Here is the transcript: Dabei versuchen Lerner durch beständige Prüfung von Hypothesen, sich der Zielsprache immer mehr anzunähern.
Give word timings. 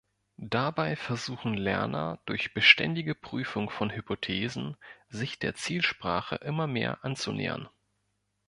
Dabei 0.47 0.95
versuchen 0.95 1.53
Lerner 1.53 2.21
durch 2.25 2.55
beständige 2.55 3.13
Prüfung 3.13 3.69
von 3.69 3.91
Hypothesen, 3.91 4.75
sich 5.09 5.37
der 5.37 5.53
Zielsprache 5.53 6.37
immer 6.37 6.65
mehr 6.65 7.05
anzunähern. 7.05 7.69